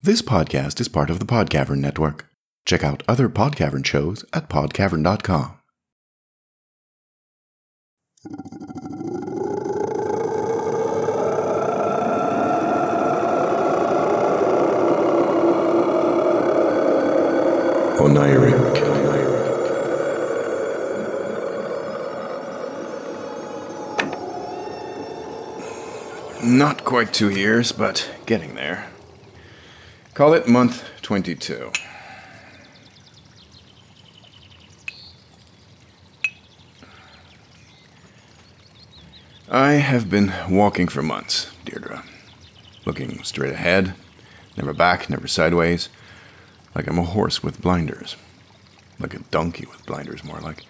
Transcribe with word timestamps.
This 0.00 0.22
podcast 0.22 0.80
is 0.80 0.86
part 0.86 1.10
of 1.10 1.18
the 1.18 1.26
Podcavern 1.26 1.78
Network. 1.78 2.30
Check 2.64 2.84
out 2.84 3.02
other 3.08 3.28
Podcavern 3.28 3.84
shows 3.84 4.24
at 4.32 4.48
podcavern.com. 4.48 5.58
Oniric. 17.98 18.78
Not 26.44 26.84
quite 26.84 27.12
two 27.12 27.30
years, 27.30 27.72
but 27.72 28.08
getting 28.26 28.54
there. 28.54 28.87
Call 30.18 30.34
it 30.34 30.48
month 30.48 30.82
22. 31.02 31.70
I 39.48 39.74
have 39.74 40.10
been 40.10 40.32
walking 40.50 40.88
for 40.88 41.04
months, 41.04 41.52
Deirdre. 41.64 42.02
Looking 42.84 43.22
straight 43.22 43.52
ahead, 43.52 43.94
never 44.56 44.72
back, 44.72 45.08
never 45.08 45.28
sideways, 45.28 45.88
like 46.74 46.88
I'm 46.88 46.98
a 46.98 47.04
horse 47.04 47.44
with 47.44 47.62
blinders. 47.62 48.16
Like 48.98 49.14
a 49.14 49.20
donkey 49.30 49.66
with 49.70 49.86
blinders, 49.86 50.24
more 50.24 50.40
like. 50.40 50.64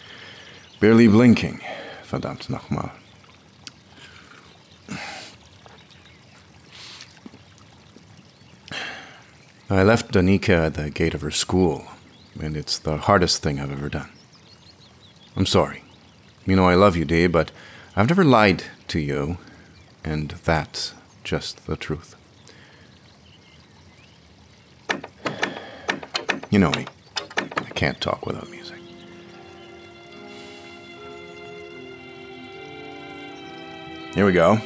Barely 0.79 1.09
blinking, 1.09 1.63
verdammt 2.05 2.51
nochmal. 2.51 2.91
I 9.71 9.83
left 9.83 10.13
Danica 10.13 10.67
at 10.67 10.75
the 10.75 10.89
gate 10.89 11.13
of 11.13 11.21
her 11.21 11.31
school, 11.31 11.85
and 12.41 12.57
it's 12.57 12.79
the 12.79 12.97
hardest 12.97 13.43
thing 13.43 13.61
I've 13.61 13.71
ever 13.71 13.91
done. 13.91 14.09
I'm 15.37 15.45
sorry. 15.45 15.85
You 16.47 16.57
know 16.57 16.67
I 16.67 16.75
love 16.75 16.97
you, 16.97 17.05
Dee, 17.05 17.27
but 17.27 17.51
I've 17.95 18.09
never 18.09 18.25
lied 18.25 18.65
to 18.89 18.99
you, 18.99 19.37
and 20.03 20.31
that's 20.31 20.95
just 21.23 21.67
the 21.67 21.77
truth. 21.77 22.17
You 26.49 26.59
know 26.59 26.71
me. 26.71 26.87
I 27.37 27.71
can't 27.75 28.01
talk 28.01 28.25
without 28.25 28.49
music. 28.49 28.81
Here 34.15 34.25
we 34.25 34.33
go. 34.33 34.59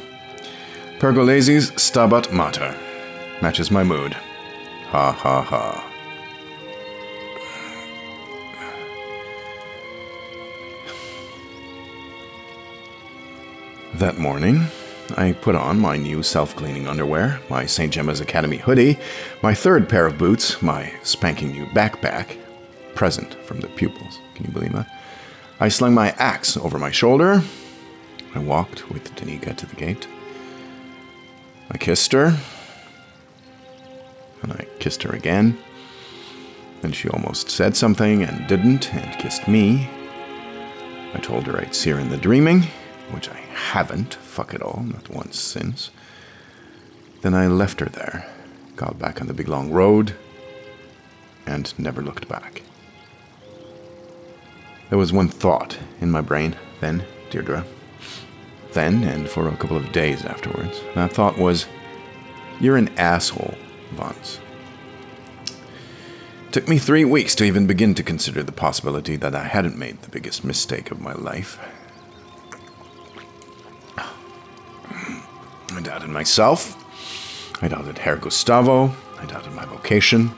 Pergolesi's 0.99 1.71
Stabat 1.71 2.31
Mater. 2.31 2.73
Matches 3.41 3.69
my 3.69 3.83
mood. 3.83 4.15
Ha 4.93 5.11
ha 5.11 5.41
ha. 5.41 5.91
That 13.95 14.19
morning, 14.19 14.65
I 15.17 15.31
put 15.31 15.55
on 15.55 15.79
my 15.79 15.97
new 15.97 16.21
self 16.21 16.55
cleaning 16.55 16.87
underwear, 16.87 17.39
my 17.49 17.65
St. 17.65 17.91
Gemma's 17.91 18.21
Academy 18.21 18.57
hoodie, 18.57 18.99
my 19.41 19.55
third 19.55 19.89
pair 19.89 20.05
of 20.05 20.19
boots, 20.19 20.61
my 20.61 20.93
spanking 21.01 21.53
new 21.53 21.65
backpack, 21.65 22.37
present 22.93 23.33
from 23.45 23.61
the 23.61 23.69
pupils. 23.69 24.19
Can 24.35 24.45
you 24.45 24.51
believe 24.51 24.73
that? 24.73 24.85
I 25.59 25.69
slung 25.69 25.95
my 25.95 26.11
axe 26.19 26.55
over 26.55 26.77
my 26.77 26.91
shoulder. 26.91 27.41
I 28.35 28.37
walked 28.37 28.91
with 28.91 29.15
Danica 29.15 29.57
to 29.57 29.65
the 29.65 29.75
gate. 29.75 30.07
I 31.71 31.79
kissed 31.79 32.11
her, 32.11 32.37
and 34.43 34.53
I 34.53 34.67
kissed 34.79 35.03
her 35.03 35.13
again. 35.13 35.57
Then 36.81 36.91
she 36.91 37.09
almost 37.09 37.49
said 37.49 37.75
something 37.75 38.23
and 38.23 38.47
didn't, 38.47 38.93
and 38.93 39.19
kissed 39.19 39.47
me. 39.47 39.89
I 41.13 41.19
told 41.19 41.47
her 41.47 41.57
I'd 41.57 41.73
see 41.73 41.91
her 41.91 41.99
in 41.99 42.09
the 42.09 42.17
dreaming, 42.17 42.63
which 43.11 43.29
I 43.29 43.37
haven't, 43.53 44.15
fuck 44.15 44.53
it 44.53 44.61
all, 44.61 44.83
not 44.83 45.09
once 45.09 45.39
since. 45.39 45.91
Then 47.21 47.33
I 47.33 47.47
left 47.47 47.79
her 47.79 47.85
there, 47.87 48.29
got 48.75 48.99
back 48.99 49.21
on 49.21 49.27
the 49.27 49.33
big 49.33 49.47
long 49.47 49.71
road, 49.71 50.15
and 51.45 51.73
never 51.79 52.01
looked 52.01 52.27
back. 52.27 52.63
There 54.89 54.99
was 54.99 55.13
one 55.13 55.29
thought 55.29 55.79
in 56.01 56.11
my 56.11 56.21
brain 56.21 56.55
then, 56.81 57.05
Deirdre. 57.29 57.65
Then, 58.73 59.03
and 59.03 59.29
for 59.29 59.47
a 59.47 59.55
couple 59.55 59.77
of 59.77 59.91
days 59.91 60.25
afterwards. 60.25 60.81
That 60.95 61.13
thought 61.13 61.37
was, 61.37 61.67
You're 62.59 62.77
an 62.77 62.89
asshole, 62.97 63.55
Vance. 63.93 64.39
Took 66.51 66.67
me 66.67 66.77
three 66.77 67.05
weeks 67.05 67.33
to 67.35 67.43
even 67.43 67.65
begin 67.65 67.95
to 67.95 68.03
consider 68.03 68.43
the 68.43 68.51
possibility 68.51 69.15
that 69.15 69.33
I 69.33 69.45
hadn't 69.45 69.77
made 69.77 70.01
the 70.01 70.09
biggest 70.09 70.43
mistake 70.43 70.91
of 70.91 71.01
my 71.01 71.13
life. 71.13 71.57
I 73.97 75.81
doubted 75.81 76.09
myself. 76.09 76.77
I 77.63 77.67
doubted 77.67 77.97
Herr 77.97 78.17
Gustavo. 78.17 78.93
I 79.19 79.25
doubted 79.25 79.53
my 79.53 79.65
vocation. 79.65 80.31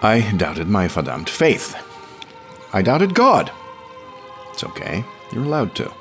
I 0.00 0.32
doubted 0.36 0.68
my 0.68 0.86
verdammt 0.86 1.28
faith. 1.28 1.74
I 2.72 2.82
doubted 2.82 3.14
God. 3.14 3.50
It's 4.52 4.62
okay. 4.62 5.04
You're 5.32 5.44
allowed 5.44 5.74
to. 5.76 5.92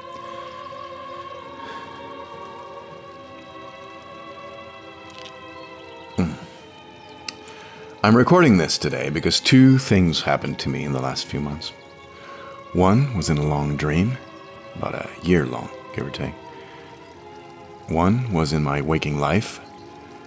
I'm 8.03 8.15
recording 8.15 8.57
this 8.57 8.77
today 8.77 9.09
because 9.09 9.39
two 9.39 9.79
things 9.79 10.21
happened 10.21 10.59
to 10.59 10.69
me 10.69 10.83
in 10.83 10.93
the 10.93 11.01
last 11.01 11.25
few 11.25 11.41
months. 11.41 11.69
One 12.73 13.17
was 13.17 13.27
in 13.27 13.39
a 13.39 13.45
long 13.45 13.75
dream, 13.75 14.19
about 14.75 14.93
a 14.93 15.09
year 15.23 15.47
long, 15.47 15.69
give 15.95 16.05
or 16.05 16.11
take. 16.11 16.35
One 17.87 18.31
was 18.31 18.53
in 18.53 18.63
my 18.63 18.81
waking 18.81 19.19
life. 19.19 19.59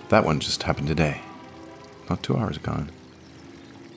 That 0.08 0.24
one 0.24 0.40
just 0.40 0.64
happened 0.64 0.88
today, 0.88 1.20
not 2.10 2.24
two 2.24 2.36
hours 2.36 2.56
ago. 2.56 2.86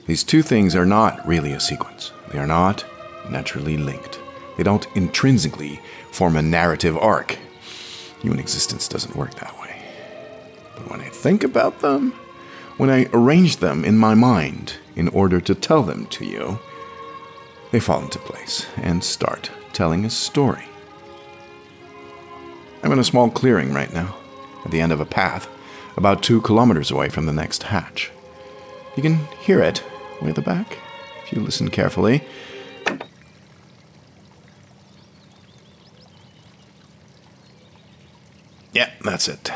These 0.06 0.22
two 0.22 0.42
things 0.42 0.76
are 0.76 0.86
not 0.86 1.26
really 1.26 1.52
a 1.52 1.58
sequence. 1.58 2.12
They 2.30 2.38
are 2.38 2.46
not 2.46 2.84
naturally 3.28 3.76
linked. 3.76 4.20
They 4.56 4.62
don't 4.62 4.86
intrinsically 4.94 5.80
form 6.12 6.36
a 6.36 6.42
narrative 6.42 6.96
arc. 6.96 7.38
Human 8.22 8.38
existence 8.38 8.86
doesn't 8.86 9.16
work 9.16 9.34
that 9.34 9.60
way. 9.60 9.82
But 10.76 10.90
when 10.90 11.00
I 11.00 11.08
think 11.08 11.42
about 11.42 11.80
them, 11.80 12.14
when 12.76 12.90
I 12.90 13.08
arrange 13.12 13.58
them 13.58 13.84
in 13.84 13.98
my 13.98 14.14
mind 14.14 14.74
in 14.96 15.08
order 15.08 15.40
to 15.40 15.54
tell 15.54 15.82
them 15.82 16.06
to 16.06 16.24
you, 16.24 16.58
they 17.70 17.80
fall 17.80 18.02
into 18.02 18.18
place 18.18 18.66
and 18.76 19.02
start 19.02 19.50
telling 19.72 20.04
a 20.04 20.10
story. 20.10 20.64
I'm 22.82 22.92
in 22.92 22.98
a 22.98 23.04
small 23.04 23.30
clearing 23.30 23.72
right 23.72 23.92
now, 23.92 24.14
at 24.64 24.70
the 24.70 24.80
end 24.80 24.92
of 24.92 25.00
a 25.00 25.06
path, 25.06 25.48
about 25.96 26.22
two 26.22 26.40
kilometers 26.40 26.90
away 26.90 27.08
from 27.08 27.26
the 27.26 27.32
next 27.32 27.64
hatch. 27.64 28.10
You 28.96 29.02
can 29.02 29.16
hear 29.40 29.60
it 29.60 29.82
way 30.20 30.30
at 30.30 30.34
the 30.34 30.42
back, 30.42 30.78
if 31.22 31.32
you 31.32 31.40
listen 31.40 31.70
carefully. 31.70 32.24
Yeah, 38.72 38.90
that's 39.02 39.28
it. 39.28 39.52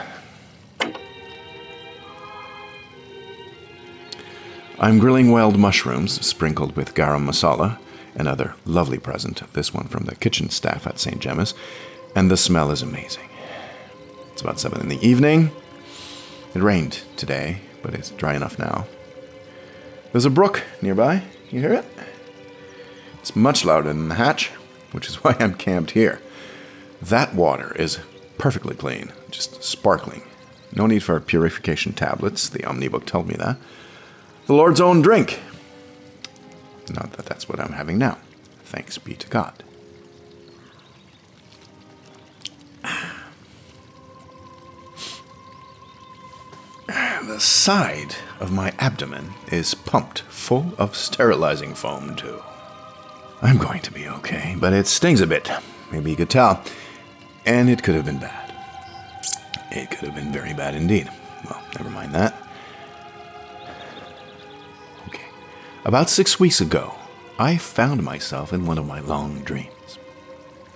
I'm 4.81 5.01
grilling 5.01 5.33
wild 5.33 5.59
mushrooms 5.59 6.25
sprinkled 6.25 6.77
with 6.77 6.95
garam 6.95 7.29
masala, 7.29 7.81
another 8.15 8.55
lovely 8.65 8.99
present, 8.99 9.43
this 9.53 9.75
one 9.75 9.89
from 9.89 10.05
the 10.05 10.15
kitchen 10.15 10.51
staff 10.51 10.87
at 10.87 11.01
St. 11.01 11.19
Gemma's, 11.19 11.53
and 12.15 12.31
the 12.31 12.37
smell 12.37 12.71
is 12.71 12.81
amazing. 12.81 13.29
It's 14.31 14.41
about 14.41 14.61
7 14.61 14.81
in 14.81 14.89
the 14.89 15.05
evening. 15.05 15.51
It 16.55 16.63
rained 16.63 17.03
today, 17.17 17.59
but 17.83 17.93
it's 17.93 18.11
dry 18.11 18.37
enough 18.37 18.57
now. 18.57 18.87
There's 20.13 20.25
a 20.25 20.31
brook 20.31 20.63
nearby. 20.81 21.25
You 21.51 21.59
hear 21.59 21.75
it? 21.75 21.87
It's 23.19 23.35
much 23.35 23.65
louder 23.65 23.89
than 23.89 24.09
the 24.09 24.15
hatch, 24.15 24.53
which 24.93 25.09
is 25.09 25.17
why 25.25 25.35
I'm 25.41 25.55
camped 25.55 25.91
here. 25.91 26.23
That 27.03 27.35
water 27.35 27.75
is 27.75 27.99
perfectly 28.39 28.77
clean, 28.77 29.13
just 29.33 29.65
sparkling. 29.65 30.23
No 30.73 30.87
need 30.87 31.03
for 31.03 31.19
purification 31.19 31.95
tablets, 31.95 32.49
the 32.49 32.61
Omnibook 32.61 33.07
told 33.07 33.27
me 33.27 33.35
that. 33.35 33.57
The 34.49 34.55
Lord's 34.55 34.81
own 34.81 35.03
drink. 35.03 35.41
Not 36.95 37.13
that 37.13 37.27
that's 37.27 37.51
what 37.51 37.61
I'm 37.61 37.73
having 37.73 37.99
now. 37.99 38.17
Thanks 38.65 38.97
be 38.97 39.13
to 39.13 39.29
God. 39.29 39.63
The 46.87 47.39
side 47.39 48.17
of 48.41 48.51
my 48.51 48.73
abdomen 48.79 49.35
is 49.53 49.75
pumped 49.75 50.21
full 50.23 50.73
of 50.79 50.97
sterilizing 50.97 51.75
foam, 51.75 52.17
too. 52.17 52.43
I'm 53.43 53.59
going 53.59 53.83
to 53.83 53.93
be 53.93 54.09
okay, 54.09 54.57
but 54.59 54.73
it 54.73 54.87
stings 54.87 55.21
a 55.21 55.27
bit. 55.27 55.51
Maybe 55.93 56.11
you 56.11 56.17
could 56.17 56.31
tell. 56.31 56.65
And 57.45 57.69
it 57.69 57.83
could 57.83 57.95
have 57.95 58.07
been 58.07 58.19
bad. 58.19 58.55
It 59.71 59.91
could 59.91 60.09
have 60.09 60.15
been 60.15 60.33
very 60.33 60.55
bad 60.55 60.75
indeed. 60.75 61.11
Well, 61.45 61.63
never 61.77 61.91
mind 61.91 62.15
that. 62.15 62.48
About 65.85 66.11
six 66.11 66.41
weeks 66.41 66.61
ago, 66.61 66.97
I 67.39 67.57
found 67.57 68.03
myself 68.03 68.53
in 68.53 68.67
one 68.67 68.79
of 68.79 68.87
my 68.87 68.99
long 68.99 69.41
dreams. 69.41 69.99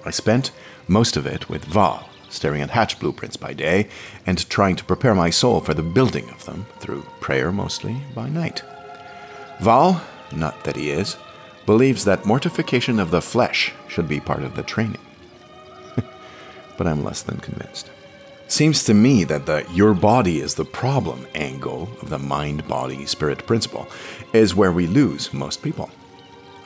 I 0.05 0.11
spent 0.11 0.53
most 0.87 1.17
of 1.17 1.27
it 1.27 1.49
with 1.49 1.65
Val, 1.65 2.09
staring 2.29 2.63
at 2.63 2.71
hatch 2.71 3.01
blueprints 3.01 3.37
by 3.37 3.53
day 3.53 3.89
and 4.27 4.49
trying 4.49 4.77
to 4.77 4.85
prepare 4.85 5.15
my 5.15 5.29
soul 5.29 5.61
for 5.61 5.75
the 5.75 5.83
building 5.83 6.31
of 6.31 6.45
them 6.45 6.67
through 6.79 7.03
prayer 7.21 7.51
mostly 7.51 7.97
by 8.15 8.29
night. 8.29 8.63
Val, 9.61 10.03
not 10.35 10.63
that 10.65 10.77
he 10.77 10.91
is, 10.91 11.17
believes 11.67 12.05
that 12.05 12.25
mortification 12.25 13.01
of 13.01 13.11
the 13.11 13.21
flesh 13.21 13.73
should 13.89 14.09
be 14.09 14.21
part 14.21 14.45
of 14.45 14.55
the 14.55 14.63
training. 14.63 15.01
but 16.77 16.87
I'm 16.87 17.03
less 17.03 17.23
than 17.23 17.39
convinced. 17.39 17.91
Seems 18.53 18.85
to 18.85 18.93
me 18.93 19.25
that 19.25 19.47
the 19.47 19.65
your 19.73 19.95
body 19.95 20.39
is 20.39 20.57
the 20.57 20.67
problem 20.67 21.27
angle 21.35 21.89
of 22.03 22.11
the 22.11 22.19
mind 22.19 22.69
body 22.69 23.07
spirit 23.07 23.47
principle 23.47 23.89
is 24.35 24.55
where 24.55 24.71
we 24.71 24.87
lose 24.87 25.33
most 25.33 25.63
people. 25.63 25.91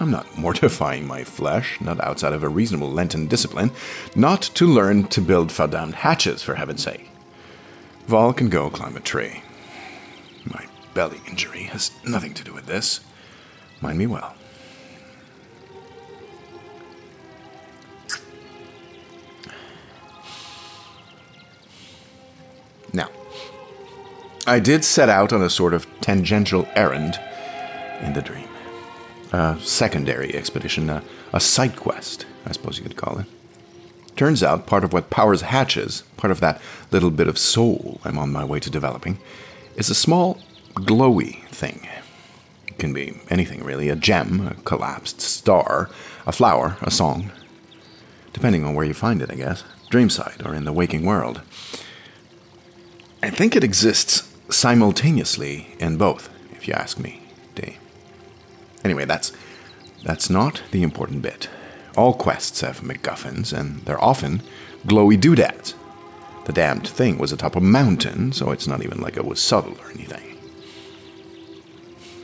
I'm 0.00 0.10
not 0.10 0.36
mortifying 0.44 1.06
my 1.06 1.22
flesh, 1.22 1.80
not 1.80 2.00
outside 2.00 2.32
of 2.32 2.42
a 2.42 2.48
reasonable 2.48 2.90
Lenten 2.90 3.28
discipline, 3.28 3.70
not 4.16 4.42
to 4.54 4.66
learn 4.66 5.04
to 5.04 5.20
build 5.20 5.52
verdammt 5.52 5.94
hatches, 5.94 6.42
for 6.42 6.56
heaven's 6.56 6.82
sake. 6.82 7.08
Val 8.08 8.32
can 8.32 8.48
go 8.48 8.68
climb 8.68 8.96
a 8.96 9.00
tree. 9.00 9.44
My 10.44 10.66
belly 10.92 11.20
injury 11.28 11.62
has 11.70 11.92
nothing 12.04 12.34
to 12.34 12.42
do 12.42 12.52
with 12.52 12.66
this. 12.66 12.98
Mind 13.80 13.96
me 13.96 14.08
well. 14.08 14.34
I 24.48 24.60
did 24.60 24.84
set 24.84 25.08
out 25.08 25.32
on 25.32 25.42
a 25.42 25.50
sort 25.50 25.74
of 25.74 25.88
tangential 26.00 26.68
errand 26.76 27.18
in 28.00 28.12
the 28.12 28.22
dream. 28.22 28.48
A 29.32 29.58
secondary 29.60 30.36
expedition, 30.36 30.88
a, 30.88 31.02
a 31.32 31.40
side 31.40 31.74
quest, 31.74 32.26
I 32.44 32.52
suppose 32.52 32.78
you 32.78 32.84
could 32.84 32.96
call 32.96 33.18
it. 33.18 33.26
Turns 34.14 34.44
out 34.44 34.68
part 34.68 34.84
of 34.84 34.92
what 34.92 35.10
powers 35.10 35.42
hatches, 35.42 36.04
part 36.16 36.30
of 36.30 36.38
that 36.40 36.60
little 36.92 37.10
bit 37.10 37.26
of 37.26 37.38
soul 37.38 38.00
I'm 38.04 38.18
on 38.18 38.30
my 38.30 38.44
way 38.44 38.60
to 38.60 38.70
developing, 38.70 39.18
is 39.74 39.90
a 39.90 39.96
small 39.96 40.38
glowy 40.74 41.44
thing. 41.48 41.88
It 42.68 42.78
can 42.78 42.92
be 42.92 43.20
anything 43.28 43.64
really 43.64 43.88
a 43.88 43.96
gem, 43.96 44.46
a 44.46 44.54
collapsed 44.62 45.20
star, 45.20 45.90
a 46.24 46.30
flower, 46.30 46.76
a 46.82 46.90
song. 46.92 47.32
Depending 48.32 48.64
on 48.64 48.76
where 48.76 48.86
you 48.86 48.94
find 48.94 49.22
it, 49.22 49.30
I 49.32 49.34
guess. 49.34 49.64
Dreamside 49.90 50.46
or 50.46 50.54
in 50.54 50.64
the 50.64 50.72
waking 50.72 51.04
world. 51.04 51.42
I 53.22 53.30
think 53.30 53.56
it 53.56 53.64
exists 53.64 54.25
simultaneously 54.48 55.68
in 55.78 55.96
both, 55.96 56.30
if 56.52 56.68
you 56.68 56.74
ask 56.74 56.98
me, 56.98 57.20
Dave. 57.54 57.78
Anyway, 58.84 59.04
that's 59.04 59.32
that's 60.04 60.30
not 60.30 60.62
the 60.70 60.82
important 60.82 61.22
bit. 61.22 61.48
All 61.96 62.14
quests 62.14 62.60
have 62.60 62.80
MacGuffins, 62.80 63.52
and 63.52 63.80
they're 63.80 64.02
often 64.02 64.42
glowy 64.86 65.20
doodads. 65.20 65.74
The 66.44 66.52
damned 66.52 66.86
thing 66.86 67.18
was 67.18 67.32
atop 67.32 67.56
a 67.56 67.60
mountain, 67.60 68.32
so 68.32 68.52
it's 68.52 68.68
not 68.68 68.84
even 68.84 69.00
like 69.00 69.16
it 69.16 69.24
was 69.24 69.40
subtle 69.40 69.76
or 69.80 69.90
anything. 69.90 70.36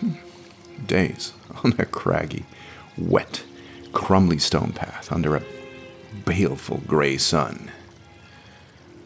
Hmm. 0.01 0.87
Days 0.87 1.33
on 1.65 1.75
a 1.79 1.87
craggy, 1.87 2.45
wet, 2.97 3.43
crumbly 3.93 4.39
stone 4.39 4.73
path 4.73 5.11
under 5.11 5.35
a 5.35 5.43
baleful 6.25 6.83
gray 6.87 7.17
sun. 7.17 7.73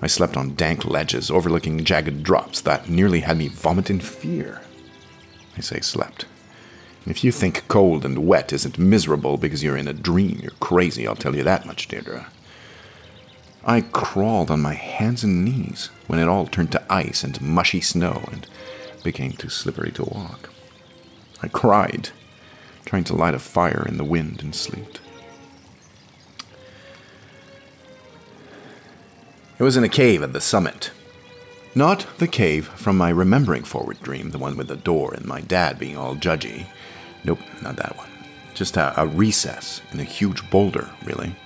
I 0.03 0.07
slept 0.07 0.37
on 0.37 0.55
dank 0.55 0.85
ledges 0.85 1.31
overlooking 1.31 1.85
jagged 1.85 2.23
drops 2.23 2.61
that 2.61 2.89
nearly 2.89 3.21
had 3.21 3.39
me 3.39 3.49
vomit 3.49 3.91
in 3.91 4.01
fear. 4.01 4.61
I 5.57 5.61
say 5.61 5.81
slept. 5.81 6.27
If 7.07 7.23
you 7.23 7.33
think 7.33 7.67
cold 7.69 8.05
and 8.05 8.27
wet 8.27 8.53
isn't 8.53 8.79
miserable 8.79 9.37
because 9.37 9.63
you're 9.63 9.77
in 9.77 9.89
a 9.89 9.93
dream, 9.93 10.41
you're 10.43 10.51
crazy, 10.61 11.07
I'll 11.07 11.15
tell 11.15 11.37
you 11.37 11.45
that 11.45 11.65
much, 11.65 11.89
Deirdre. 11.89 12.27
I 13.65 13.81
crawled 13.81 14.51
on 14.51 14.61
my 14.61 14.75
hands 14.75 15.25
and 15.25 15.45
knees 15.45 15.91
when 16.07 16.19
it 16.19 16.29
all 16.29 16.47
turned 16.47 16.73
to 16.73 16.93
ice 16.93 17.25
and 17.25 17.41
mushy 17.41 17.81
snow 17.81 18.25
and 18.31 18.47
became 19.03 19.33
too 19.33 19.49
slippery 19.49 19.93
to 19.93 20.05
walk. 20.05 20.51
I 21.43 21.49
cried, 21.49 22.11
trying 22.85 23.05
to 23.05 23.17
light 23.17 23.35
a 23.35 23.39
fire 23.39 23.85
in 23.89 23.97
the 23.97 24.05
wind 24.05 24.43
and 24.43 24.55
sleet. 24.55 25.01
It 29.59 29.63
was 29.63 29.77
in 29.77 29.85
a 29.85 29.89
cave 29.89 30.23
at 30.23 30.33
the 30.33 30.41
summit. 30.41 30.91
Not 31.75 32.07
the 32.19 32.29
cave 32.29 32.69
from 32.69 32.97
my 32.97 33.09
remembering 33.09 33.65
forward 33.65 34.01
dream, 34.01 34.31
the 34.31 34.39
one 34.39 34.57
with 34.57 34.69
the 34.69 34.77
door 34.77 35.15
and 35.15 35.25
my 35.25 35.41
dad 35.41 35.79
being 35.79 35.97
all 35.97 36.15
judgy. 36.15 36.67
Nope, 37.25 37.41
not 37.63 37.77
that 37.77 37.97
one. 37.97 38.09
Just 38.55 38.77
a, 38.77 38.99
a 39.01 39.07
recess 39.07 39.81
in 39.93 40.01
a 40.01 40.05
huge 40.05 40.49
boulder, 40.51 40.91
really. 41.05 41.37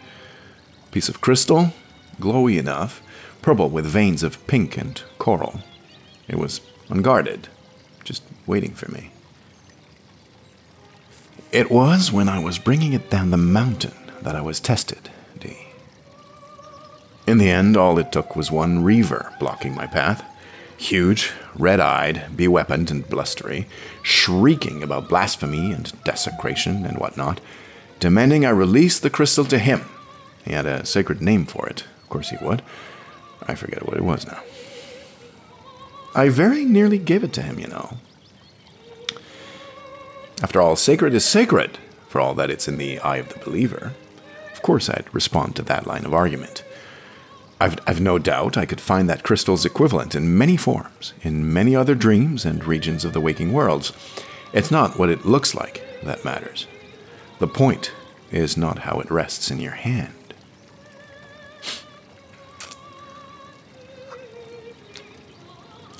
Piece 0.90 1.08
of 1.08 1.20
crystal, 1.20 1.72
glowy 2.20 2.58
enough, 2.58 3.00
purple 3.42 3.68
with 3.68 3.86
veins 3.86 4.22
of 4.22 4.44
pink 4.46 4.76
and 4.76 5.02
coral. 5.18 5.60
It 6.28 6.36
was 6.36 6.60
unguarded, 6.88 7.48
just 8.04 8.22
waiting 8.46 8.74
for 8.74 8.90
me. 8.90 9.12
It 11.52 11.70
was 11.70 12.12
when 12.12 12.28
I 12.28 12.38
was 12.38 12.58
bringing 12.58 12.92
it 12.92 13.10
down 13.10 13.30
the 13.30 13.36
mountain 13.36 13.94
that 14.22 14.36
I 14.36 14.40
was 14.40 14.60
tested, 14.60 15.10
Dee. 15.38 15.69
In 17.30 17.38
the 17.38 17.48
end, 17.48 17.76
all 17.76 17.96
it 18.00 18.10
took 18.10 18.34
was 18.34 18.50
one 18.50 18.82
reaver 18.82 19.32
blocking 19.38 19.72
my 19.72 19.86
path. 19.86 20.24
Huge, 20.76 21.30
red 21.54 21.78
eyed, 21.78 22.36
beweaponed, 22.36 22.90
and 22.90 23.08
blustery, 23.08 23.68
shrieking 24.02 24.82
about 24.82 25.08
blasphemy 25.08 25.70
and 25.70 25.92
desecration 26.02 26.84
and 26.84 26.98
whatnot, 26.98 27.40
demanding 28.00 28.44
I 28.44 28.50
release 28.50 28.98
the 28.98 29.10
crystal 29.10 29.44
to 29.44 29.60
him. 29.60 29.82
He 30.44 30.54
had 30.54 30.66
a 30.66 30.84
sacred 30.84 31.22
name 31.22 31.46
for 31.46 31.68
it. 31.68 31.84
Of 32.02 32.08
course 32.08 32.30
he 32.30 32.44
would. 32.44 32.62
I 33.46 33.54
forget 33.54 33.86
what 33.86 33.96
it 33.96 34.02
was 34.02 34.26
now. 34.26 34.42
I 36.16 36.30
very 36.30 36.64
nearly 36.64 36.98
gave 36.98 37.22
it 37.22 37.32
to 37.34 37.42
him, 37.42 37.60
you 37.60 37.68
know. 37.68 37.98
After 40.42 40.60
all, 40.60 40.74
sacred 40.74 41.14
is 41.14 41.24
sacred, 41.24 41.78
for 42.08 42.20
all 42.20 42.34
that 42.34 42.50
it's 42.50 42.66
in 42.66 42.76
the 42.76 42.98
eye 42.98 43.18
of 43.18 43.28
the 43.28 43.38
believer. 43.38 43.92
Of 44.52 44.62
course, 44.62 44.90
I'd 44.90 45.14
respond 45.14 45.54
to 45.54 45.62
that 45.62 45.86
line 45.86 46.04
of 46.04 46.12
argument. 46.12 46.64
I've, 47.60 47.78
I've 47.86 48.00
no 48.00 48.18
doubt 48.18 48.56
I 48.56 48.64
could 48.64 48.80
find 48.80 49.08
that 49.10 49.22
crystal's 49.22 49.66
equivalent 49.66 50.14
in 50.14 50.38
many 50.38 50.56
forms, 50.56 51.12
in 51.20 51.52
many 51.52 51.76
other 51.76 51.94
dreams 51.94 52.46
and 52.46 52.64
regions 52.64 53.04
of 53.04 53.12
the 53.12 53.20
waking 53.20 53.52
worlds. 53.52 53.92
It's 54.54 54.70
not 54.70 54.98
what 54.98 55.10
it 55.10 55.26
looks 55.26 55.54
like 55.54 55.84
that 56.02 56.24
matters. 56.24 56.66
The 57.38 57.46
point 57.46 57.92
is 58.30 58.56
not 58.56 58.80
how 58.80 58.98
it 59.00 59.10
rests 59.10 59.50
in 59.50 59.60
your 59.60 59.72
hand. 59.72 60.14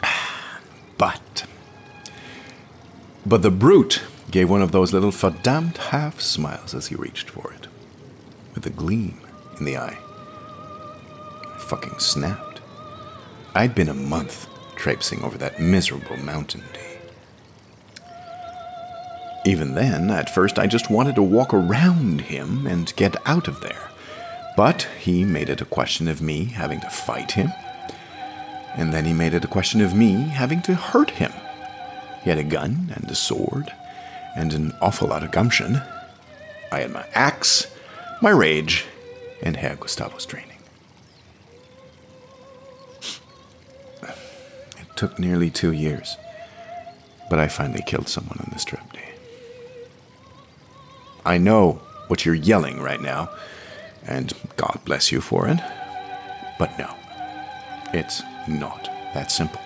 But. 0.96 1.44
But 3.26 3.42
the 3.42 3.50
brute 3.50 4.02
gave 4.30 4.48
one 4.48 4.62
of 4.62 4.72
those 4.72 4.94
little 4.94 5.10
verdammt 5.10 5.76
half 5.76 6.22
smiles 6.22 6.74
as 6.74 6.86
he 6.86 6.94
reached 6.94 7.28
for 7.28 7.52
it, 7.52 7.66
with 8.54 8.64
a 8.64 8.70
gleam 8.70 9.20
in 9.58 9.66
the 9.66 9.76
eye 9.76 9.98
fucking 11.70 12.00
snapped. 12.00 12.60
I'd 13.54 13.76
been 13.76 13.88
a 13.88 13.94
month 13.94 14.48
traipsing 14.74 15.22
over 15.22 15.38
that 15.38 15.60
miserable 15.60 16.16
mountain 16.16 16.64
day. 16.72 16.98
Even 19.46 19.76
then, 19.76 20.10
at 20.10 20.34
first, 20.34 20.58
I 20.58 20.66
just 20.66 20.90
wanted 20.90 21.14
to 21.14 21.22
walk 21.22 21.54
around 21.54 22.22
him 22.22 22.66
and 22.66 22.92
get 22.96 23.14
out 23.24 23.46
of 23.46 23.60
there. 23.60 23.88
But 24.56 24.88
he 24.98 25.24
made 25.24 25.48
it 25.48 25.60
a 25.60 25.64
question 25.64 26.08
of 26.08 26.20
me 26.20 26.46
having 26.46 26.80
to 26.80 26.90
fight 26.90 27.32
him. 27.32 27.52
And 28.74 28.92
then 28.92 29.04
he 29.04 29.12
made 29.12 29.32
it 29.32 29.44
a 29.44 29.54
question 29.56 29.80
of 29.80 29.94
me 29.94 30.14
having 30.14 30.62
to 30.62 30.74
hurt 30.74 31.10
him. 31.10 31.32
He 32.24 32.30
had 32.30 32.38
a 32.40 32.44
gun 32.44 32.92
and 32.96 33.08
a 33.08 33.14
sword 33.14 33.72
and 34.34 34.52
an 34.52 34.74
awful 34.82 35.06
lot 35.06 35.22
of 35.22 35.30
gumption. 35.30 35.80
I 36.72 36.80
had 36.80 36.90
my 36.90 37.06
axe, 37.14 37.72
my 38.20 38.30
rage, 38.30 38.86
and 39.40 39.54
Herr 39.54 39.76
Gustavo's 39.76 40.26
training. 40.26 40.49
Took 45.00 45.18
nearly 45.18 45.48
two 45.48 45.72
years. 45.72 46.18
But 47.30 47.38
I 47.38 47.48
finally 47.48 47.82
killed 47.86 48.06
someone 48.06 48.38
on 48.38 48.50
this 48.52 48.66
trip, 48.66 48.82
Dee. 48.92 48.98
I 51.24 51.38
know 51.38 51.80
what 52.08 52.26
you're 52.26 52.34
yelling 52.34 52.82
right 52.82 53.00
now, 53.00 53.30
and 54.06 54.30
God 54.56 54.78
bless 54.84 55.10
you 55.10 55.22
for 55.22 55.48
it. 55.48 55.58
But 56.58 56.78
no, 56.78 56.94
it's 57.94 58.22
not 58.46 58.90
that 59.14 59.30
simple. 59.30 59.62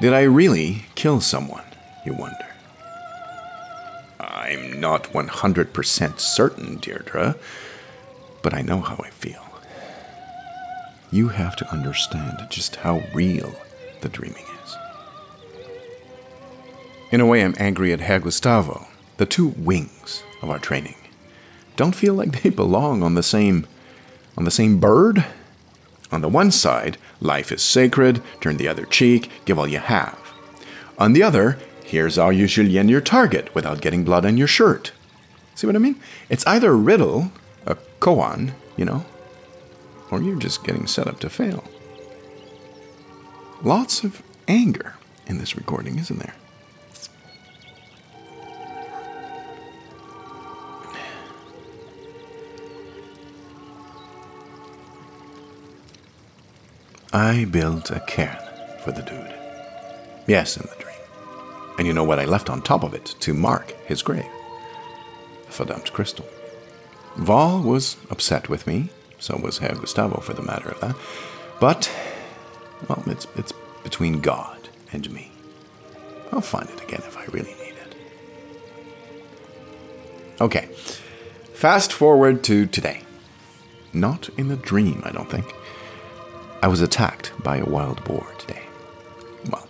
Did 0.00 0.14
I 0.14 0.22
really 0.22 0.86
kill 0.94 1.20
someone, 1.20 1.66
you 2.06 2.14
wonder? 2.14 2.46
I'm 4.18 4.80
not 4.80 5.12
100% 5.12 6.20
certain, 6.20 6.76
Deirdre, 6.78 7.36
but 8.42 8.54
I 8.54 8.62
know 8.62 8.80
how 8.80 8.96
I 9.04 9.10
feel. 9.10 9.44
You 11.12 11.28
have 11.28 11.54
to 11.56 11.70
understand 11.70 12.46
just 12.48 12.76
how 12.76 13.02
real 13.12 13.54
the 14.00 14.08
dreaming 14.08 14.44
is. 14.64 14.76
In 17.10 17.20
a 17.20 17.26
way, 17.26 17.42
I'm 17.42 17.54
angry 17.58 17.92
at 17.92 18.00
Herr 18.00 18.20
Gustavo. 18.20 18.86
The 19.16 19.26
two 19.26 19.48
wings 19.48 20.22
of 20.42 20.50
our 20.50 20.58
training 20.58 20.94
don't 21.76 21.94
feel 21.96 22.12
like 22.12 22.42
they 22.42 22.50
belong 22.62 23.02
on 23.02 23.14
the 23.14 23.22
same 23.22 23.66
on 24.36 24.44
the 24.44 24.50
same 24.50 24.78
bird. 24.78 25.24
On 26.12 26.20
the 26.20 26.28
one 26.28 26.50
side, 26.50 26.98
life 27.20 27.50
is 27.50 27.62
sacred, 27.62 28.20
turn 28.40 28.58
the 28.58 28.68
other 28.68 28.84
cheek, 28.84 29.30
give 29.44 29.58
all 29.58 29.66
you 29.66 29.78
have. 29.78 30.18
On 30.98 31.14
the 31.14 31.22
other, 31.22 31.58
here's 31.84 32.16
how 32.16 32.30
you 32.30 32.46
julienne 32.46 32.88
your 32.88 33.00
target 33.00 33.54
without 33.54 33.80
getting 33.80 34.04
blood 34.04 34.26
on 34.26 34.36
your 34.36 34.46
shirt. 34.46 34.92
See 35.54 35.66
what 35.66 35.76
I 35.76 35.78
mean? 35.78 36.00
It's 36.28 36.46
either 36.46 36.70
a 36.70 36.74
riddle, 36.74 37.32
a 37.64 37.76
koan, 38.00 38.52
you 38.76 38.84
know, 38.84 39.04
or 40.10 40.20
you're 40.20 40.38
just 40.38 40.64
getting 40.64 40.86
set 40.86 41.06
up 41.06 41.18
to 41.20 41.30
fail. 41.30 41.64
Lots 43.62 44.04
of 44.04 44.22
anger 44.48 44.94
in 45.26 45.36
this 45.36 45.54
recording, 45.54 45.98
isn't 45.98 46.18
there? 46.18 46.34
I 57.12 57.44
built 57.44 57.90
a 57.90 58.00
cairn 58.00 58.38
for 58.82 58.92
the 58.92 59.02
dude. 59.02 59.34
Yes, 60.26 60.56
in 60.56 60.62
the 60.62 60.82
dream. 60.82 60.96
And 61.76 61.86
you 61.86 61.92
know 61.92 62.04
what 62.04 62.18
I 62.18 62.24
left 62.24 62.48
on 62.48 62.62
top 62.62 62.82
of 62.82 62.94
it 62.94 63.04
to 63.20 63.34
mark 63.34 63.72
his 63.84 64.00
grave? 64.00 64.24
A 65.48 65.52
verdammt 65.52 65.92
crystal. 65.92 66.26
Val 67.16 67.60
was 67.60 67.98
upset 68.08 68.48
with 68.48 68.66
me, 68.66 68.88
so 69.18 69.36
was 69.36 69.58
Herr 69.58 69.74
Gustavo 69.74 70.20
for 70.20 70.32
the 70.32 70.42
matter 70.42 70.70
of 70.70 70.80
that. 70.80 70.96
But, 71.60 71.90
well, 72.88 73.02
it's, 73.06 73.26
it's 73.36 73.52
between 73.82 74.20
God 74.20 74.68
and 74.92 75.10
me. 75.10 75.32
I'll 76.32 76.40
find 76.40 76.68
it 76.68 76.82
again 76.82 77.02
if 77.06 77.16
I 77.16 77.24
really 77.26 77.54
need 77.54 77.74
it. 77.74 77.96
Okay, 80.40 80.66
fast 81.52 81.92
forward 81.92 82.42
to 82.44 82.66
today. 82.66 83.02
Not 83.92 84.28
in 84.38 84.50
a 84.50 84.56
dream, 84.56 85.02
I 85.04 85.10
don't 85.10 85.30
think. 85.30 85.52
I 86.62 86.68
was 86.68 86.80
attacked 86.80 87.32
by 87.42 87.56
a 87.56 87.64
wild 87.64 88.04
boar 88.04 88.26
today. 88.38 88.62
Well, 89.50 89.66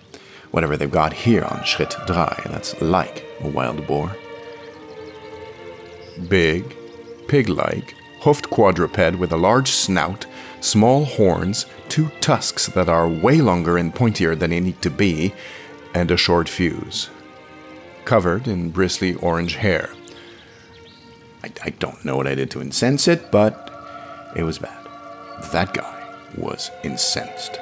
whatever 0.50 0.76
they've 0.76 0.90
got 0.90 1.12
here 1.12 1.44
on 1.44 1.64
Schritt 1.64 1.94
Drei, 2.06 2.36
that's 2.46 2.80
like 2.82 3.24
a 3.40 3.48
wild 3.48 3.86
boar. 3.86 4.14
Big, 6.28 6.76
pig 7.28 7.48
like, 7.48 7.94
hoofed 8.20 8.50
quadruped 8.50 9.16
with 9.16 9.32
a 9.32 9.36
large 9.36 9.70
snout, 9.70 10.26
small 10.60 11.04
horns, 11.04 11.66
two 11.88 12.10
tusks 12.20 12.66
that 12.66 12.88
are 12.88 13.08
way 13.08 13.40
longer 13.40 13.76
and 13.76 13.94
pointier 13.94 14.38
than 14.38 14.50
they 14.50 14.60
need 14.60 14.80
to 14.82 14.90
be, 14.90 15.34
and 15.94 16.10
a 16.10 16.16
short 16.16 16.48
fuse. 16.48 17.10
Covered 18.04 18.46
in 18.46 18.70
bristly 18.70 19.14
orange 19.16 19.56
hair. 19.56 19.90
I, 21.42 21.50
I 21.64 21.70
don't 21.70 22.04
know 22.04 22.16
what 22.16 22.26
I 22.26 22.34
did 22.34 22.50
to 22.52 22.60
incense 22.60 23.08
it, 23.08 23.30
but 23.30 23.70
it 24.36 24.42
was 24.42 24.58
bad. 24.58 24.86
That 25.52 25.74
guy 25.74 26.16
was 26.36 26.70
incensed. 26.82 27.58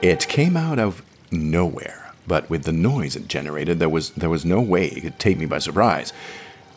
It 0.00 0.28
came 0.28 0.56
out 0.56 0.78
of 0.78 1.02
nowhere, 1.32 2.12
but 2.26 2.48
with 2.48 2.64
the 2.64 2.72
noise 2.72 3.16
it 3.16 3.26
generated, 3.28 3.78
there 3.78 3.88
was, 3.88 4.10
there 4.10 4.30
was 4.30 4.44
no 4.44 4.60
way 4.60 4.86
it 4.86 5.00
could 5.00 5.18
take 5.18 5.38
me 5.38 5.46
by 5.46 5.58
surprise. 5.58 6.12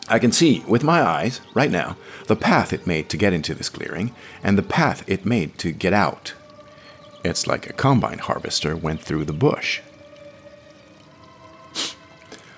I 0.08 0.18
can 0.18 0.32
see 0.32 0.62
with 0.66 0.82
my 0.82 1.00
eyes, 1.00 1.40
right 1.54 1.70
now, 1.70 1.96
the 2.26 2.36
path 2.36 2.72
it 2.72 2.86
made 2.86 3.08
to 3.10 3.16
get 3.16 3.32
into 3.32 3.54
this 3.54 3.68
clearing, 3.68 4.14
and 4.42 4.58
the 4.58 4.62
path 4.62 5.04
it 5.08 5.24
made 5.24 5.58
to 5.58 5.72
get 5.72 5.92
out. 5.92 6.34
It's 7.24 7.46
like 7.46 7.70
a 7.70 7.72
combine 7.72 8.18
harvester 8.18 8.76
went 8.76 9.00
through 9.00 9.24
the 9.24 9.32
bush. 9.32 9.80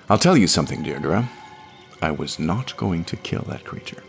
I'll 0.09 0.17
tell 0.17 0.37
you 0.37 0.47
something, 0.47 0.83
Deirdre. 0.83 1.29
I 2.01 2.11
was 2.11 2.39
not 2.39 2.75
going 2.77 3.05
to 3.05 3.15
kill 3.15 3.43
that 3.47 3.63
creature. 3.63 4.03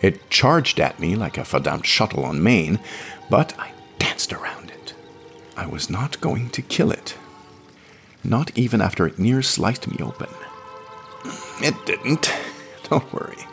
It 0.00 0.30
charged 0.30 0.78
at 0.78 1.00
me 1.00 1.16
like 1.16 1.38
a 1.38 1.44
verdammt 1.44 1.86
shuttle 1.86 2.24
on 2.24 2.42
main, 2.42 2.78
but 3.30 3.58
I 3.58 3.72
danced 3.98 4.32
around 4.32 4.70
it. 4.70 4.94
I 5.56 5.66
was 5.66 5.90
not 5.90 6.20
going 6.20 6.50
to 6.50 6.62
kill 6.62 6.92
it. 6.92 7.16
Not 8.22 8.56
even 8.56 8.80
after 8.80 9.06
it 9.06 9.18
near 9.18 9.42
sliced 9.42 9.88
me 9.88 9.96
open. 10.00 10.28
It 11.60 11.74
didn't. 11.86 12.32
Don't 12.88 13.12
worry. 13.12 13.44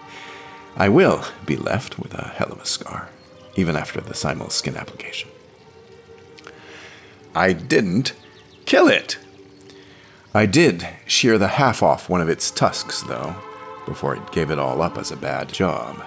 I 0.76 0.90
will 0.90 1.24
be 1.46 1.56
left 1.56 1.98
with 2.00 2.14
a 2.14 2.28
hell 2.28 2.52
of 2.52 2.60
a 2.60 2.66
scar, 2.66 3.10
even 3.56 3.76
after 3.76 4.02
the 4.02 4.14
Simul 4.14 4.50
skin 4.50 4.76
application. 4.76 5.30
I 7.34 7.54
didn't 7.54 8.14
kill 8.66 8.88
it. 8.88 9.18
I 10.34 10.46
did 10.46 10.88
shear 11.08 11.38
the 11.38 11.48
half 11.48 11.82
off 11.82 12.10
one 12.10 12.22
of 12.22 12.30
its 12.30 12.52
tusks, 12.52 13.02
though, 13.04 13.36
before 13.86 14.16
it 14.16 14.32
gave 14.32 14.52
it 14.52 14.60
all 14.60 14.82
up 14.82 14.98
as 14.98 15.12
a 15.12 15.18
bad 15.18 15.52
job. 15.52 16.04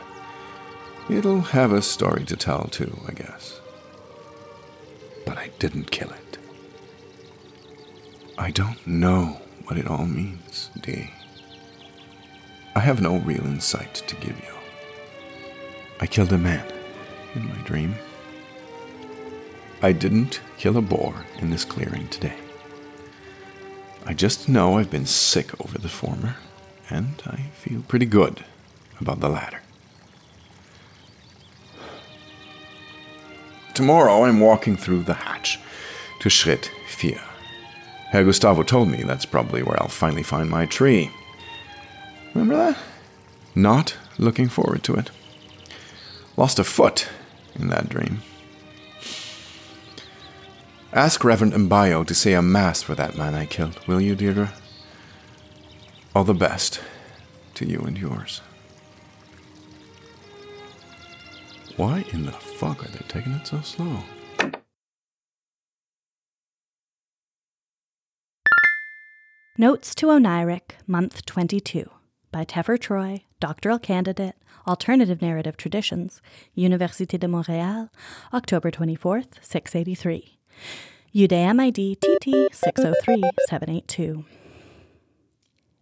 It'll 1.09 1.41
have 1.41 1.73
a 1.73 1.81
story 1.81 2.25
to 2.25 2.37
tell, 2.37 2.65
too, 2.65 2.99
I 3.09 3.13
guess. 3.13 3.61
But 5.25 5.39
I 5.39 5.51
didn't 5.59 5.91
kill 5.91 6.11
it. 6.11 6.39
I 8.37 8.51
don't 8.51 8.87
know 8.87 9.41
what 9.65 9.79
it 9.79 9.87
all 9.87 10.05
means, 10.05 10.71
Dee. 10.81 11.11
I 12.79 12.83
have 12.83 13.03
no 13.03 13.17
real 13.17 13.45
insight 13.45 13.93
to 14.07 14.15
give 14.15 14.39
you. 14.39 14.55
I 15.99 16.07
killed 16.07 16.33
a 16.33 16.39
man 16.39 16.65
in 17.35 17.49
my 17.49 17.57
dream. 17.65 17.97
I 19.83 19.91
didn't 19.91 20.41
kill 20.59 20.77
a 20.77 20.81
boar 20.81 21.27
in 21.39 21.51
this 21.51 21.65
clearing 21.65 22.07
today. 22.07 22.37
I 24.07 24.15
just 24.15 24.49
know 24.49 24.79
I've 24.79 24.93
been 24.93 25.07
sick 25.07 25.61
over 25.61 25.77
the 25.77 25.89
former, 25.89 26.37
and 26.89 27.21
I 27.27 27.51
feel 27.53 27.83
pretty 27.83 28.07
good 28.07 28.45
about 29.01 29.19
the 29.19 29.29
latter. 29.29 29.61
Tomorrow 33.75 34.23
I'm 34.23 34.39
walking 34.39 34.77
through 34.77 35.03
the 35.03 35.15
hatch 35.15 35.59
to 36.21 36.31
Schritt 36.31 36.71
4. 36.87 37.11
Herr 38.11 38.23
Gustavo 38.23 38.63
told 38.63 38.89
me 38.89 39.03
that's 39.03 39.27
probably 39.27 39.65
where 39.65 39.83
I'll 39.83 39.89
finally 39.89 40.23
find 40.23 40.49
my 40.49 40.65
tree. 40.65 41.11
Remember 42.39 42.73
that? 42.73 42.79
Not 43.57 43.97
looking 44.17 44.49
forward 44.49 44.85
to 44.85 44.95
it. 44.95 45.11
Lost 46.37 46.61
a 46.61 46.65
foot 46.65 47.09
in 47.57 47.67
that 47.67 47.89
dream. 47.89 48.23
Ask 50.93 51.25
Reverend 51.25 51.55
Mbayo 51.55 52.07
to 52.07 52.15
say 52.15 52.35
a 52.35 52.41
mass 52.41 52.81
for 52.81 52.95
that 52.95 53.19
man 53.19 53.35
I 53.35 53.45
killed, 53.45 53.85
will 53.89 54.01
you, 54.01 54.15
Deirdre? 54.15 54.53
All 56.15 56.23
the 56.23 56.33
best 56.33 56.81
to 57.55 57.67
you 57.67 57.81
and 57.81 57.99
yours. 57.99 58.41
Why 61.77 62.05
in 62.13 62.25
the 62.25 62.33
fuck 62.33 62.85
are 62.85 62.89
they 62.89 63.05
taking 63.09 63.33
it 63.33 63.49
so 63.49 63.63
slow? 63.63 64.05
Notes 69.59 69.93
to 69.97 70.07
Oniric, 70.07 70.77
Month 70.87 71.27
22, 71.27 71.91
by 72.31 72.45
Tefer 72.45 72.79
Troy, 72.79 73.25
doctoral 73.41 73.79
candidate, 73.79 74.35
Alternative 74.67 75.21
Narrative 75.21 75.57
Traditions, 75.57 76.21
Université 76.57 77.19
de 77.19 77.27
Montréal, 77.27 77.91
October 78.33 78.71
24th, 78.71 79.43
683. 79.43 80.39
UDAM 81.15 81.61
ID 81.61 81.97
TT 81.97 82.53
603782. 82.53 84.25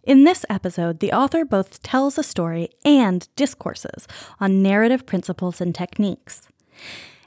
In 0.05 0.23
this 0.23 0.45
episode, 0.49 1.01
the 1.01 1.13
author 1.13 1.45
both 1.45 1.83
tells 1.83 2.17
a 2.17 2.23
story 2.23 2.69
and 2.85 3.29
discourses 3.35 4.07
on 4.39 4.63
narrative 4.63 5.05
principles 5.05 5.61
and 5.61 5.75
techniques. 5.75 6.49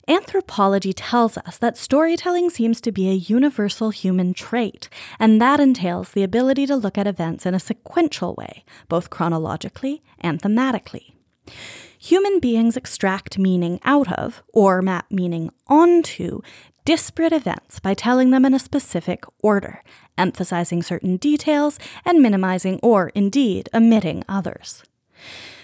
Anthropology 0.10 0.92
tells 0.92 1.38
us 1.38 1.60
that 1.60 1.78
storytelling 1.78 2.50
seems 2.50 2.82
to 2.82 2.92
be 2.92 3.10
a 3.10 3.13
universal 3.13 3.92
human 3.92 4.34
trait, 4.34 4.89
and 5.20 5.39
that 5.39 5.60
entails 5.60 6.13
the 6.13 6.24
ability 6.24 6.66
to 6.66 6.75
look 6.75 6.98
at 6.98 7.06
events 7.06 7.46
in 7.46 7.54
a 7.54 7.60
sequential 7.60 8.34
way, 8.34 8.66
both 8.88 9.12
chronologically 9.12 10.01
and 10.20 10.42
thematically. 10.42 11.13
Human 12.00 12.39
beings 12.39 12.75
extract 12.75 13.38
meaning 13.38 13.80
out 13.86 14.12
of, 14.13 14.42
or 14.51 14.82
map 14.82 15.06
meaning 15.12 15.51
onto, 15.68 16.42
disparate 16.86 17.34
events 17.34 17.80
by 17.80 17.94
telling 17.94 18.32
them 18.32 18.46
in 18.46 18.56
a 18.56 18.60
specific 18.60 19.24
order, 19.44 19.84
emphasizing 20.18 20.82
certain 20.82 21.18
details 21.18 21.78
and 22.04 22.20
minimizing 22.20 22.80
or, 22.82 23.10
indeed, 23.10 23.70
omitting 23.75 24.24
others. 24.28 24.84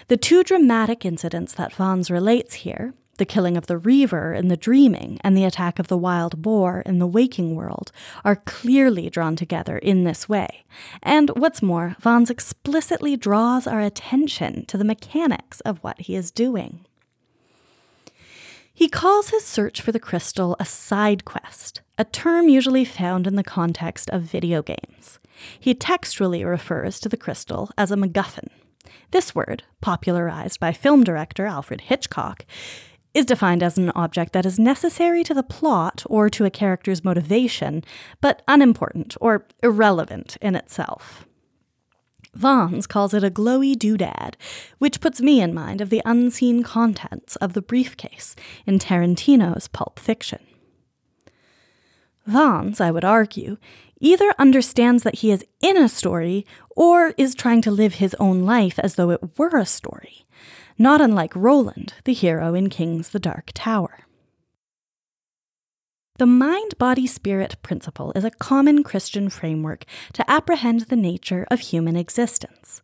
The 0.06 0.16
two 0.16 0.44
dramatic 0.44 1.04
incidents 1.04 1.52
that 1.54 1.74
Vance 1.74 2.12
relates 2.12 2.54
here, 2.54 2.94
the 3.16 3.26
killing 3.26 3.56
of 3.56 3.66
the 3.66 3.78
Reaver 3.78 4.32
in 4.32 4.48
the 4.48 4.56
dreaming 4.56 5.18
and 5.22 5.36
the 5.36 5.44
attack 5.44 5.78
of 5.78 5.88
the 5.88 5.96
wild 5.96 6.42
boar 6.42 6.82
in 6.86 6.98
the 6.98 7.06
waking 7.06 7.54
world, 7.54 7.92
are 8.24 8.36
clearly 8.36 9.10
drawn 9.10 9.36
together 9.36 9.78
in 9.78 10.04
this 10.04 10.28
way. 10.28 10.64
And 11.02 11.30
what's 11.30 11.62
more, 11.62 11.96
Vance 12.00 12.30
explicitly 12.30 13.16
draws 13.16 13.66
our 13.66 13.80
attention 13.80 14.66
to 14.66 14.78
the 14.78 14.84
mechanics 14.84 15.60
of 15.60 15.78
what 15.78 16.00
he 16.02 16.14
is 16.14 16.30
doing. 16.30 16.86
He 18.72 18.88
calls 18.88 19.30
his 19.30 19.44
search 19.44 19.80
for 19.80 19.90
the 19.90 19.98
crystal 19.98 20.54
a 20.60 20.66
side 20.66 21.24
quest, 21.24 21.80
a 21.96 22.04
term 22.04 22.50
usually 22.50 22.84
found 22.84 23.26
in 23.26 23.34
the 23.34 23.42
context 23.42 24.10
of 24.10 24.22
video 24.22 24.62
games. 24.62 25.18
He 25.58 25.74
textually 25.74 26.44
refers 26.44 27.00
to 27.00 27.08
the 27.08 27.16
crystal 27.16 27.70
as 27.78 27.90
a 27.90 27.96
MacGuffin. 27.96 28.48
This 29.12 29.34
word, 29.34 29.62
popularized 29.80 30.60
by 30.60 30.72
film 30.72 31.04
director 31.04 31.46
Alfred 31.46 31.82
Hitchcock, 31.82 32.44
is 33.16 33.24
defined 33.24 33.62
as 33.62 33.78
an 33.78 33.90
object 33.94 34.34
that 34.34 34.44
is 34.44 34.58
necessary 34.58 35.24
to 35.24 35.32
the 35.32 35.42
plot 35.42 36.04
or 36.06 36.28
to 36.28 36.44
a 36.44 36.50
character's 36.50 37.02
motivation, 37.02 37.82
but 38.20 38.42
unimportant 38.46 39.16
or 39.22 39.46
irrelevant 39.62 40.36
in 40.42 40.54
itself. 40.54 41.26
Vance 42.34 42.86
calls 42.86 43.14
it 43.14 43.24
a 43.24 43.30
glowy 43.30 43.74
doodad, 43.74 44.34
which 44.76 45.00
puts 45.00 45.22
me 45.22 45.40
in 45.40 45.54
mind 45.54 45.80
of 45.80 45.88
the 45.88 46.02
unseen 46.04 46.62
contents 46.62 47.36
of 47.36 47.54
the 47.54 47.62
briefcase 47.62 48.36
in 48.66 48.78
Tarantino's 48.78 49.66
Pulp 49.66 49.98
Fiction. 49.98 50.40
Vance, 52.26 52.82
I 52.82 52.90
would 52.90 53.04
argue, 53.04 53.56
either 53.98 54.34
understands 54.38 55.04
that 55.04 55.20
he 55.20 55.30
is 55.30 55.42
in 55.62 55.78
a 55.78 55.88
story 55.88 56.44
or 56.76 57.14
is 57.16 57.34
trying 57.34 57.62
to 57.62 57.70
live 57.70 57.94
his 57.94 58.14
own 58.20 58.42
life 58.42 58.78
as 58.80 58.96
though 58.96 59.08
it 59.08 59.38
were 59.38 59.56
a 59.56 59.64
story, 59.64 60.26
not 60.78 61.00
unlike 61.00 61.34
Roland, 61.34 61.94
the 62.04 62.12
hero 62.12 62.54
in 62.54 62.68
King's 62.68 63.10
The 63.10 63.18
Dark 63.18 63.50
Tower. 63.54 64.00
The 66.18 66.26
mind 66.26 66.78
body 66.78 67.06
spirit 67.06 67.56
principle 67.62 68.12
is 68.14 68.24
a 68.24 68.30
common 68.30 68.82
Christian 68.82 69.28
framework 69.28 69.84
to 70.14 70.30
apprehend 70.30 70.82
the 70.82 70.96
nature 70.96 71.46
of 71.50 71.60
human 71.60 71.94
existence. 71.94 72.80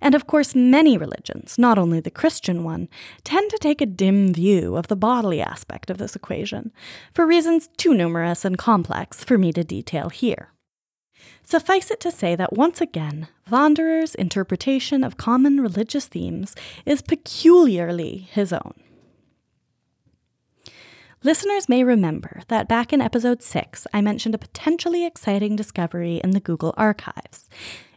And 0.00 0.14
of 0.14 0.26
course, 0.26 0.54
many 0.54 0.96
religions, 0.96 1.58
not 1.58 1.78
only 1.78 2.00
the 2.00 2.10
Christian 2.10 2.64
one, 2.64 2.88
tend 3.22 3.50
to 3.50 3.58
take 3.58 3.82
a 3.82 3.86
dim 3.86 4.32
view 4.32 4.76
of 4.76 4.88
the 4.88 4.96
bodily 4.96 5.42
aspect 5.42 5.90
of 5.90 5.98
this 5.98 6.16
equation, 6.16 6.72
for 7.12 7.26
reasons 7.26 7.68
too 7.76 7.92
numerous 7.92 8.46
and 8.46 8.56
complex 8.56 9.22
for 9.22 9.36
me 9.36 9.52
to 9.52 9.62
detail 9.62 10.08
here. 10.08 10.52
Suffice 11.42 11.90
it 11.90 12.00
to 12.00 12.10
say 12.10 12.36
that 12.36 12.52
once 12.52 12.80
again, 12.80 13.28
Wanderer's 13.50 14.14
interpretation 14.14 15.02
of 15.02 15.16
common 15.16 15.60
religious 15.60 16.06
themes 16.06 16.54
is 16.86 17.02
peculiarly 17.02 18.28
his 18.30 18.52
own. 18.52 18.74
Listeners 21.22 21.68
may 21.68 21.84
remember 21.84 22.40
that 22.48 22.66
back 22.66 22.94
in 22.94 23.02
episode 23.02 23.42
6, 23.42 23.86
I 23.92 24.00
mentioned 24.00 24.34
a 24.34 24.38
potentially 24.38 25.04
exciting 25.04 25.54
discovery 25.54 26.20
in 26.24 26.30
the 26.30 26.40
Google 26.40 26.72
archives. 26.78 27.48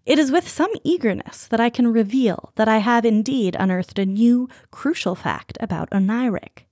It 0.05 0.19
is 0.19 0.29
with 0.31 0.49
some 0.49 0.71
eagerness 0.83 1.47
that 1.47 1.61
I 1.61 1.69
can 1.69 1.93
reveal 1.93 2.51
that 2.55 2.67
I 2.67 2.79
have 2.79 3.05
indeed 3.05 3.55
unearthed 3.57 3.97
a 3.97 4.05
new, 4.05 4.49
crucial 4.71 5.15
fact 5.15 5.57
about 5.61 5.89
Oniric. 5.91 6.65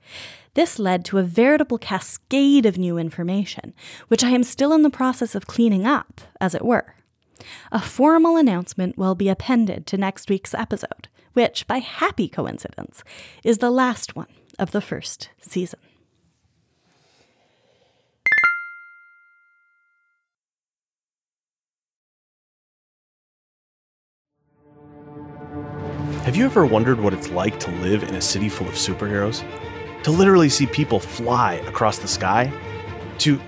This 0.54 0.80
led 0.80 1.06
to 1.06 1.18
a 1.18 1.24
veritable 1.24 1.78
cascade 1.78 2.66
of 2.66 2.78
new 2.78 2.98
information, 2.98 3.74
which 4.10 4.24
I 4.24 4.32
am 4.32 4.44
still 4.44 4.74
in 4.74 4.82
the 4.82 4.90
process 4.90 5.34
of 5.34 5.48
cleaning 5.48 5.86
up, 5.86 6.20
as 6.42 6.54
it 6.54 6.66
were. 6.66 6.96
A 7.72 7.80
formal 7.82 8.36
announcement 8.36 8.98
will 8.98 9.16
be 9.16 9.30
appended 9.30 9.88
to 9.88 9.98
next 9.98 10.30
week's 10.30 10.54
episode, 10.54 11.08
which, 11.34 11.66
by 11.68 11.78
happy 11.78 12.28
coincidence, 12.28 13.02
is 13.46 13.60
the 13.60 13.72
last 13.72 14.16
one 14.16 14.28
of 14.60 14.72
the 14.72 14.82
first 14.82 15.30
season. 15.40 15.80
Have 26.26 26.36
you 26.36 26.46
ever 26.46 26.66
wondered 26.66 27.00
what 27.00 27.14
it's 27.14 27.30
like 27.30 27.58
to 27.62 27.72
live 27.78 28.04
in 28.04 28.16
a 28.16 28.22
city 28.22 28.50
full 28.50 28.68
of 28.68 28.74
superheroes? 28.74 29.44
To 30.04 30.12
literally 30.12 30.50
see 30.50 30.66
people 30.66 31.00
fly 31.00 31.56
across 31.68 32.00
the 32.00 32.08
sky? 32.08 32.52
To. 33.20 33.40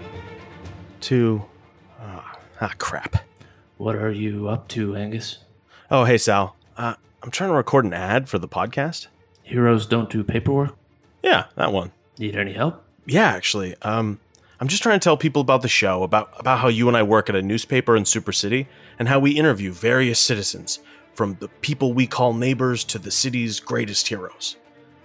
to. 1.01 1.43
ah, 1.99 2.37
ah, 2.61 2.73
crap. 2.77 3.17
What 3.77 3.95
are 3.95 4.11
you 4.11 4.47
up 4.49 4.67
to, 4.69 4.95
Angus? 4.95 5.39
Oh, 5.89 6.03
hey, 6.03 6.19
Sal. 6.19 6.55
Uh, 6.77 6.93
I'm 7.23 7.31
trying 7.31 7.49
to 7.49 7.55
record 7.55 7.85
an 7.85 7.93
ad 7.93 8.29
for 8.29 8.37
the 8.37 8.47
podcast. 8.47 9.07
Heroes 9.41 9.87
don't 9.87 10.09
do 10.11 10.23
paperwork? 10.23 10.75
Yeah, 11.23 11.45
that 11.55 11.73
one. 11.73 11.91
Need 12.19 12.35
any 12.35 12.53
help? 12.53 12.83
Yeah, 13.07 13.29
actually. 13.29 13.75
Um, 13.81 14.19
I'm 14.59 14.67
just 14.67 14.83
trying 14.83 14.99
to 14.99 15.03
tell 15.03 15.17
people 15.17 15.41
about 15.41 15.63
the 15.63 15.67
show, 15.67 16.03
about, 16.03 16.31
about 16.37 16.59
how 16.59 16.67
you 16.67 16.87
and 16.87 16.95
I 16.95 17.01
work 17.01 17.29
at 17.29 17.35
a 17.35 17.41
newspaper 17.41 17.95
in 17.95 18.05
Super 18.05 18.31
City, 18.31 18.67
and 18.99 19.07
how 19.07 19.19
we 19.19 19.31
interview 19.31 19.71
various 19.71 20.19
citizens, 20.19 20.79
from 21.15 21.35
the 21.39 21.47
people 21.47 21.93
we 21.93 22.05
call 22.07 22.33
neighbors 22.33 22.83
to 22.85 22.99
the 22.99 23.11
city's 23.11 23.59
greatest 23.59 24.07
heroes. 24.07 24.57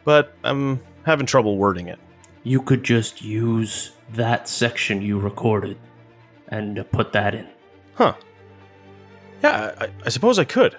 But 0.05 0.35
I'm 0.45 0.81
having 1.09 1.25
trouble 1.25 1.57
wording 1.57 1.89
it. 1.89 1.99
You 2.45 2.61
could 2.61 2.85
just 2.85 3.23
use 3.23 3.93
that 4.13 4.47
section 4.47 5.01
you 5.01 5.19
recorded 5.19 5.79
and 6.49 6.85
put 6.93 7.13
that 7.13 7.35
in. 7.35 7.49
Huh. 7.95 8.15
Yeah, 9.43 9.75
I, 9.81 9.89
I 10.05 10.09
suppose 10.11 10.39
I 10.39 10.45
could. 10.45 10.77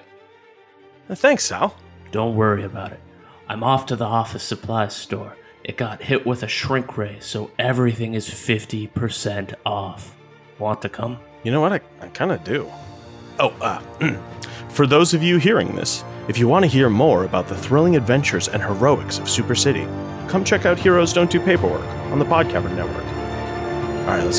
Uh, 1.09 1.15
Thanks, 1.15 1.45
Sal. 1.45 1.75
Don't 2.11 2.35
worry 2.35 2.63
about 2.63 2.91
it. 2.91 2.99
I'm 3.47 3.63
off 3.63 3.87
to 3.87 3.95
the 3.95 4.05
office 4.05 4.43
supplies 4.43 4.95
store. 4.95 5.35
It 5.63 5.77
got 5.77 6.01
hit 6.01 6.27
with 6.27 6.43
a 6.43 6.47
shrink 6.47 6.95
ray, 6.95 7.17
so 7.19 7.49
everything 7.57 8.13
is 8.13 8.29
50% 8.29 9.55
off. 9.65 10.15
Want 10.59 10.81
to 10.83 10.89
come? 10.89 11.17
You 11.43 11.51
know 11.51 11.61
what? 11.61 11.73
I, 11.73 11.81
I 12.01 12.07
kind 12.09 12.31
of 12.31 12.43
do. 12.43 12.69
Oh, 13.39 13.49
uh, 13.61 13.79
for 14.69 14.85
those 14.85 15.15
of 15.15 15.23
you 15.23 15.37
hearing 15.37 15.75
this, 15.75 16.03
if 16.27 16.37
you 16.37 16.47
want 16.47 16.63
to 16.65 16.69
hear 16.69 16.89
more 16.89 17.23
about 17.23 17.47
the 17.47 17.57
thrilling 17.57 17.95
adventures 17.95 18.47
and 18.47 18.61
heroics 18.61 19.17
of 19.17 19.27
Super 19.27 19.55
City, 19.55 19.87
come 20.29 20.43
check 20.43 20.65
out 20.65 20.79
Heroes 20.79 21.11
Don't 21.11 21.29
Do 21.29 21.39
Paperwork 21.39 21.87
on 22.11 22.19
the 22.19 22.25
Podcavern 22.25 22.75
Network. 22.75 23.05
All 24.07 24.15
right, 24.15 24.23
let's 24.23 24.38